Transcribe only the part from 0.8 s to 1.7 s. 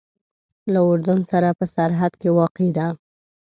اردن سره په